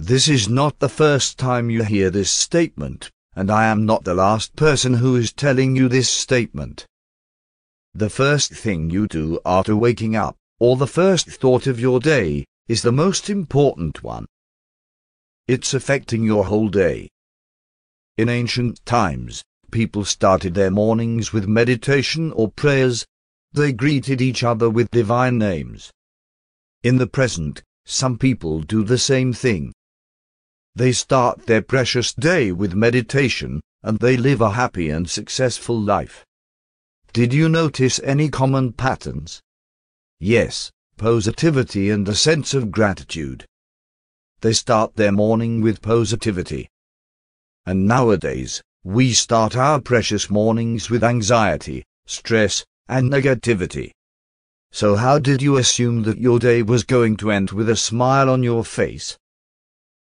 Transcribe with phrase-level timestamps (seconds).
[0.00, 4.14] This is not the first time you hear this statement, and I am not the
[4.14, 6.86] last person who is telling you this statement.
[7.94, 12.44] The first thing you do after waking up, or the first thought of your day,
[12.68, 14.26] is the most important one.
[15.48, 17.10] It's affecting your whole day.
[18.16, 19.42] In ancient times,
[19.72, 23.04] people started their mornings with meditation or prayers.
[23.52, 25.90] They greeted each other with divine names.
[26.84, 29.72] In the present, some people do the same thing.
[30.78, 36.24] They start their precious day with meditation, and they live a happy and successful life.
[37.12, 39.42] Did you notice any common patterns?
[40.20, 43.44] Yes, positivity and a sense of gratitude.
[44.40, 46.68] They start their morning with positivity.
[47.66, 53.90] And nowadays, we start our precious mornings with anxiety, stress, and negativity.
[54.70, 58.30] So how did you assume that your day was going to end with a smile
[58.30, 59.18] on your face?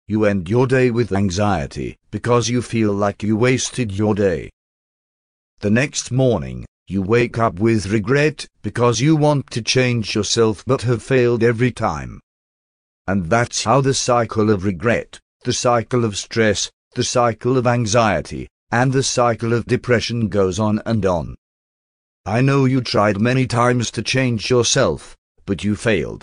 [0.08, 4.50] You end your day with anxiety because you feel like you wasted your day.
[5.58, 10.82] The next morning, you wake up with regret because you want to change yourself but
[10.82, 12.20] have failed every time.
[13.08, 18.48] And that's how the cycle of regret, the cycle of stress, the cycle of anxiety,
[18.70, 21.34] and the cycle of depression goes on and on.
[22.24, 26.22] I know you tried many times to change yourself, but you failed.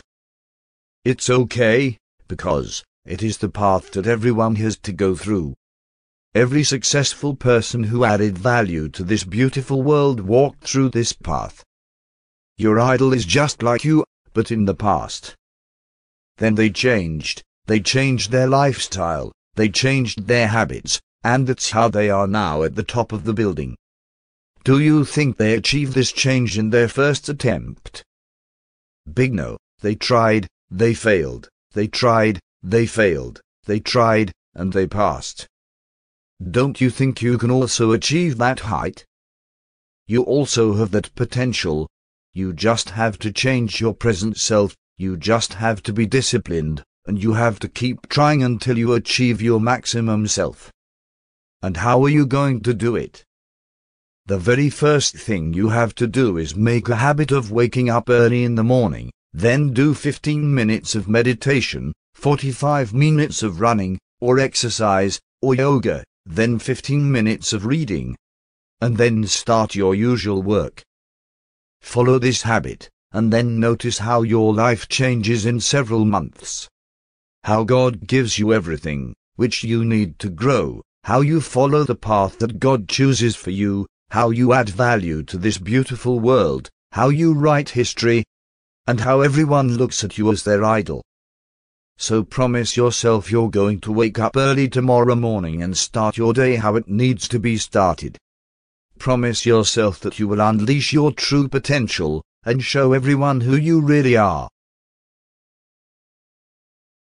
[1.04, 1.98] It's okay,
[2.30, 5.54] because it is the path that everyone has to go through.
[6.34, 11.64] Every successful person who added value to this beautiful world walked through this path.
[12.58, 15.36] Your idol is just like you, but in the past.
[16.38, 22.10] Then they changed, they changed their lifestyle, they changed their habits, and that's how they
[22.10, 23.76] are now at the top of the building.
[24.64, 28.02] Do you think they achieved this change in their first attempt?
[29.14, 35.48] Big no, they tried, they failed, they tried, they failed, they tried, and they passed.
[36.52, 39.06] Don't you think you can also achieve that height?
[40.08, 41.88] You also have that potential.
[42.34, 47.22] You just have to change your present self, you just have to be disciplined, and
[47.22, 50.72] you have to keep trying until you achieve your maximum self.
[51.62, 53.24] And how are you going to do it?
[54.26, 58.10] The very first thing you have to do is make a habit of waking up
[58.10, 64.40] early in the morning, then do 15 minutes of meditation, 45 minutes of running, or
[64.40, 68.16] exercise, or yoga, then 15 minutes of reading,
[68.80, 70.84] and then start your usual work.
[71.82, 76.70] Follow this habit, and then notice how your life changes in several months.
[77.44, 82.40] How God gives you everything which you need to grow, how you follow the path
[82.40, 87.34] that God chooses for you, how you add value to this beautiful world, how you
[87.34, 88.24] write history,
[88.86, 91.02] and how everyone looks at you as their idol.
[91.98, 96.56] So promise yourself you're going to wake up early tomorrow morning and start your day
[96.56, 98.18] how it needs to be started.
[99.00, 104.18] Promise yourself that you will unleash your true potential and show everyone who you really
[104.18, 104.50] are.